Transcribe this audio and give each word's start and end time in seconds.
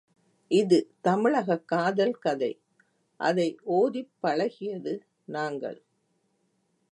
இது 0.47 0.93
தமிழகக் 1.03 1.67
காதல் 1.67 2.17
கதை, 2.17 2.61
அதை 3.17 3.59
ஒதிப் 3.63 4.11
பழகியது 4.23 4.99
நாங்கள். 5.25 5.83